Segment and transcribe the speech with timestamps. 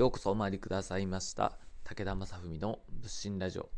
[0.00, 1.58] ようこそお参りくださいました。
[1.84, 3.68] 武田正文の仏心ラジオ、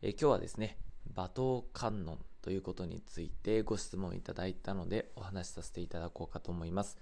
[0.00, 0.78] え今日はですね
[1.12, 6.98] 馬頭観音ということについてご質問いただいたのでお話しさせていただこうかと思います、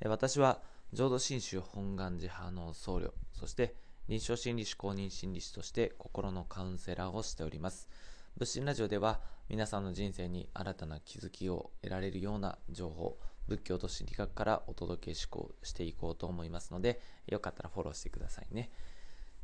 [0.00, 0.62] え私は
[0.94, 3.74] 浄土真宗本願寺派の僧侶そして
[4.08, 7.86] 臨床心理士公認心理師として心のカウンセラーをしております。
[8.38, 9.20] 仏心ラジオでは
[9.50, 13.18] 皆さんの人生に新たな気づきを得られるような情報
[13.52, 18.70] 仏教と心理学からお届けしこうしていこうと思いますのでよかったらフォローしてくださいね。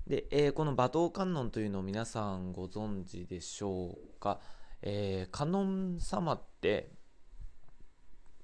[0.06, 4.40] で、えー、この馬頭観音というのを皆さんご存知でしょうか、
[4.80, 6.90] えー、観音様って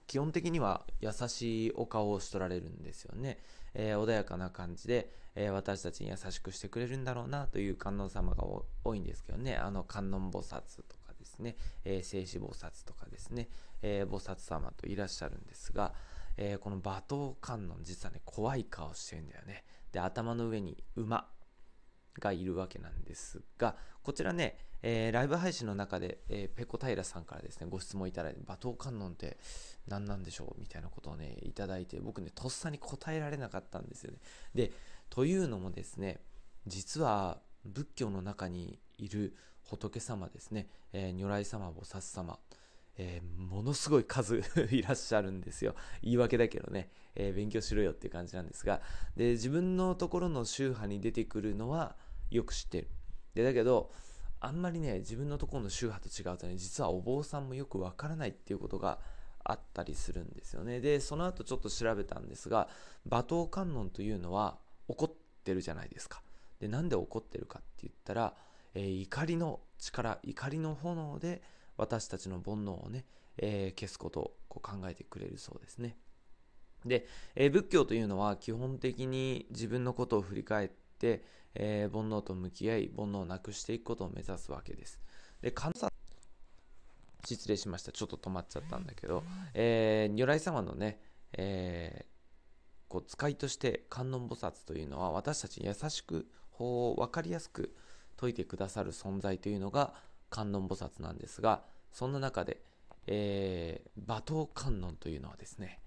[0.06, 3.38] 基本的には優しいお顔をしとられるんですよね、
[3.72, 8.44] えー、穏やかな感じで、えー、私たちに優しくしてくれるんだろうなという観音様が
[8.84, 9.56] 多いんですけどね。
[9.56, 13.48] あの観音菩薩とかですね、えー、聖子菩薩とかですね、
[13.87, 15.92] え菩薩様といらっしゃるんですが、
[16.37, 19.65] えこの馬頭観音実はね怖い顔してるんだよね。
[19.92, 21.29] で頭の上に馬
[22.19, 29.36] がいるわけなんですがこちらね、えー、ライブ配信の中で、えー、ペコ平さんからですねご質問いただいて馬頭観音って
[29.86, 34.19] 何なんでしょうみたいなことをねいただいて僕ねとっさに答えられなかったんですよね。
[34.55, 34.73] で
[35.11, 36.20] というのもですね
[36.67, 42.39] 実は仏教の中にいる仏様ですね、えー、如来様菩薩様
[42.97, 45.75] えー、ものすごい数 いらっしゃるんですよ。
[46.03, 48.81] 言い訳だけどね、えー、勉強しろよっていう感じなんですが、
[49.17, 51.97] で、自分のところの宗派に出てくるのは
[52.31, 52.89] よく知ってる。
[53.34, 53.92] で、だけど、
[54.41, 59.01] あんまりね、自分のところの宗派と違うとね、実はお坊さんもよくわからないっていうことが
[59.42, 60.81] あったりするんですよね。
[60.81, 62.69] で、その後ちょっと調べたんですが、
[63.06, 64.58] 馬頭観音というのは
[64.89, 65.12] 怒っ
[65.45, 66.23] てるじゃないですか。
[66.61, 68.34] で、なんで怒ってるかって言ったら、
[68.75, 71.42] えー、怒りの力、怒りの炎で、
[71.77, 73.05] 私たちの煩悩をね、
[73.39, 75.97] えー、消すことをこう考えてくれるそうですね。
[76.84, 85.00] で、えー、仏教というのは基本的に自分のことを振り返って、えー、煩悩と向き合い煩悩をなくしていくことを目指すわけです。
[85.41, 85.92] で観察
[87.27, 89.24] 失礼しましたちょっと止まっちゃったんだけど、
[89.55, 91.01] えー、如来様のね、
[91.33, 92.14] えー、
[92.89, 97.74] こう使いとして観音菩薩というのは私たちに優しく法を分かりやすく
[98.17, 99.95] 説いてくださる存在というのが
[100.34, 101.62] 観音菩薩なんですが、
[101.92, 102.61] そんな中で、
[103.06, 105.78] えー、馬頭観音というのはですね、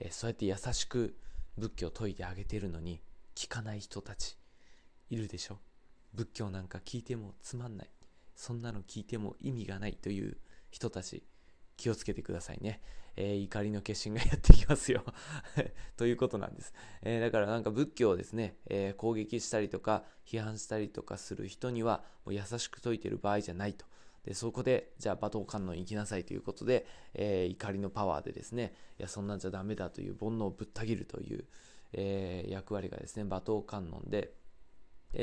[0.00, 1.16] えー、そうやって優しく
[1.56, 3.00] 仏教を説いてあげてるのに、
[3.36, 4.36] 聞かない人たち、
[5.08, 5.58] いるでしょ？
[6.14, 7.90] 仏教なんか聞いてもつまんない。
[8.34, 10.36] そんなの聞いても意味がないという
[10.70, 11.22] 人たち、
[11.76, 12.82] 気をつけてくださいね。
[13.16, 15.04] えー、怒りの化身がやってきますよ
[15.96, 16.72] ということなんです。
[17.02, 23.86] えー、だからなんか仏教をですね、えー、攻撃したりとか批判したりとかする人にはもう優しく説いてる場合じゃないと。
[24.24, 31.44] でそこでじゃあ馬頭観音行きなさいということで、え怒りのパワーでですねいやそんなんじゃダメだという煩悩をぶった切るという、
[31.92, 34.32] え役割がですね馬頭観音で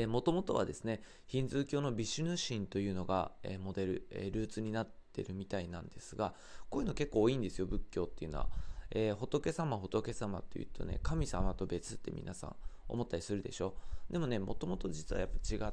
[0.08, 6.34] もともとはですねヒンズー教のビシュヌ神というのが、えモデル、えルーツになってるみたいなんですが
[6.68, 8.48] こういうの結構多いんですよ仏教っていうのは、
[8.90, 12.56] えー、仏様仏様って言うとね神様と別って皆さん
[12.88, 13.74] 思ったりするでしょ。
[14.10, 15.72] でもねもともと実はやっぱ違っ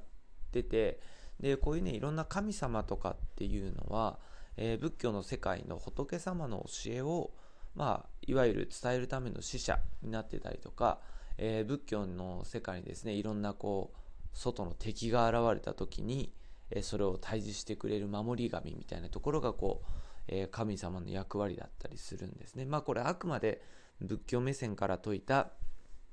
[0.51, 0.99] てて
[1.39, 4.19] でこういうねいろんな神様とかっていうのは、
[4.57, 7.31] えー、仏教の世界の仏様の教えを
[7.75, 10.99] まあいわゆる伝えるための使者になってたりとか、
[11.37, 13.97] えー、仏教の世界にですねいろんなこう
[14.37, 16.31] 外の敵が現れた時に、
[16.69, 19.91] えそれを退治してくれる守り神みたいなところがこう、
[20.27, 22.65] え神様の役割だったりするんですね。
[22.65, 23.61] まあこれあくまで
[23.99, 25.51] 仏教目線から説いた、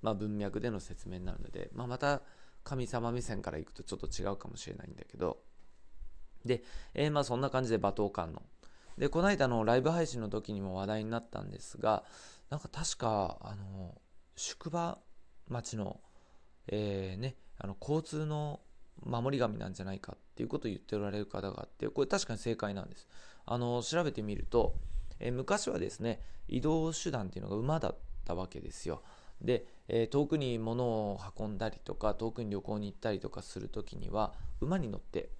[0.00, 2.22] まあ、文脈での説明になるので、まあ、また
[2.62, 5.38] 神様目線からいくとちょっと違うかもしれないんだけど
[6.44, 6.62] で、
[6.94, 8.42] えー、まあそんな感じで馬頭観音
[8.96, 12.04] でこの間のライブ配信の時にも話題になったんですが
[12.48, 13.94] なんか確かあの
[14.36, 14.98] 宿場
[15.48, 16.00] 町の、
[16.68, 18.60] えー、ね、あの交通の
[19.04, 23.06] 守り神なんじゃないかっていうことを言っておられる方があってこれ確かに正解なんです。
[23.46, 24.74] あの調べてみると、
[25.20, 29.02] え昔はですね移動手段っていうのが馬だったわけですよ。
[29.40, 35.30] で、え遠くに物を運んだりとか遠くに旅行に行ったりとかする時には馬に乗って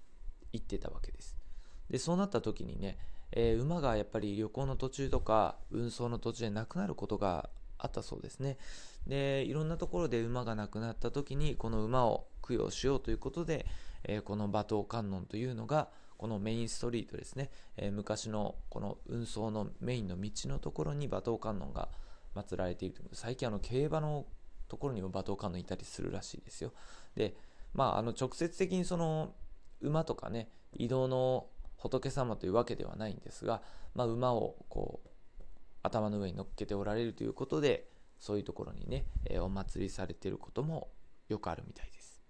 [0.53, 1.35] 行ってたわけです。
[1.89, 2.97] でそうなった時にね、
[3.31, 8.57] えー、馬がやっぱり旅行の途中とか運送の途中でなくなることがあったそうですね。
[9.07, 13.65] でいろんなところで馬がなくなった時にこの馬を供養しようということで、
[14.03, 21.89] えー、この馬頭観音というのがこのメインストリートですね、えー、昔のこの運送のメインの道のところに馬頭観音が
[22.35, 24.25] 祀られている最近あの競馬の
[24.67, 26.73] ところにも馬頭観音いたりするらしいですよ。
[27.15, 27.35] で
[27.73, 29.33] まああの直接的にその
[29.81, 31.47] 馬とかね移動の
[31.77, 33.61] 仏様というわけではないんですが、
[33.93, 35.09] まあ、馬をこう
[35.85, 37.87] 頭の上に乗っけておられるということで
[38.19, 40.89] そういうところにね、えー、お祭りされていることも
[41.29, 42.21] よくあるみたいです。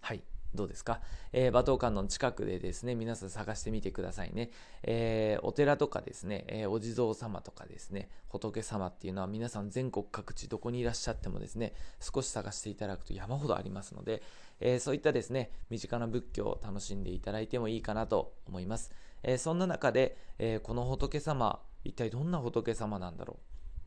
[0.00, 0.22] はい。
[0.54, 1.00] どうですか、
[1.32, 4.50] えー、馬頭館の近くでですね、皆さん探してみてくださいね。
[4.82, 14.22] えー、お寺とかですね、えー、お地蔵様とかですね、仏様っていうのは皆さん全国各地どこにいらっしゃってもですね、少し探していただくと山ほどありますので、
[14.60, 18.90] えそういったですね、身近な仏教を楽しんでいただいてもいいかなと思います。
[19.22, 23.38] えそんな中で、えこの仏様、一体どんな仏様なんだろう、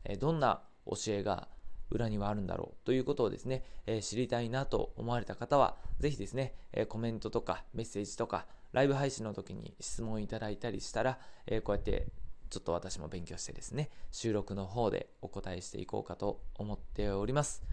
[0.04, 1.48] えどんな教えが
[1.90, 2.86] 裏にはあるんだろう？
[2.86, 12.06] ということをですね、え、知りたいなと思われた方は、ぜひですね、え、コメントとかメッセージとか、ライブ配信の時に質問いただいたりしたら、え、こうやって
[12.48, 17.64] ちょっと私も勉強してですね、収録の方でお答えしていこうかと思っております。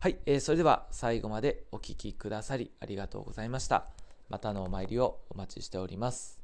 [0.00, 3.86] はい、えー、それでは最後までお聴きくださりありがとうございました。
[4.28, 6.43] またのお参りをお待ちしております。